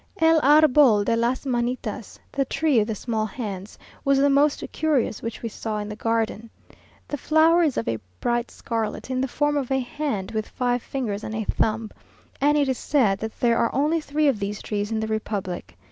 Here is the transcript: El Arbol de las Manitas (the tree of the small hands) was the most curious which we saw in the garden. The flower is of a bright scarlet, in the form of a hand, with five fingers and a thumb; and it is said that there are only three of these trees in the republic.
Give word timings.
El 0.19 0.39
Arbol 0.41 1.03
de 1.05 1.15
las 1.15 1.45
Manitas 1.45 2.17
(the 2.31 2.43
tree 2.45 2.79
of 2.79 2.87
the 2.87 2.95
small 2.95 3.27
hands) 3.27 3.77
was 4.03 4.17
the 4.17 4.31
most 4.31 4.63
curious 4.71 5.21
which 5.21 5.43
we 5.43 5.49
saw 5.49 5.77
in 5.77 5.89
the 5.89 5.95
garden. 5.95 6.49
The 7.07 7.19
flower 7.19 7.61
is 7.61 7.77
of 7.77 7.87
a 7.87 7.99
bright 8.19 8.49
scarlet, 8.49 9.11
in 9.11 9.21
the 9.21 9.27
form 9.27 9.55
of 9.55 9.69
a 9.69 9.79
hand, 9.79 10.31
with 10.31 10.49
five 10.49 10.81
fingers 10.81 11.23
and 11.23 11.35
a 11.35 11.43
thumb; 11.43 11.91
and 12.41 12.57
it 12.57 12.67
is 12.67 12.79
said 12.79 13.19
that 13.19 13.39
there 13.39 13.59
are 13.59 13.71
only 13.75 14.01
three 14.01 14.27
of 14.27 14.39
these 14.39 14.59
trees 14.59 14.91
in 14.91 14.99
the 14.99 15.07
republic. 15.07 15.77